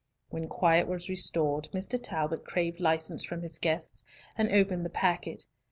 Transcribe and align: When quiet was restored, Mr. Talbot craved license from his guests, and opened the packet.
When 0.29 0.47
quiet 0.47 0.87
was 0.87 1.09
restored, 1.09 1.69
Mr. 1.75 1.99
Talbot 2.01 2.43
craved 2.43 2.79
license 2.79 3.23
from 3.23 3.43
his 3.43 3.59
guests, 3.59 4.03
and 4.35 4.49
opened 4.51 4.83
the 4.83 4.89
packet. 4.89 5.45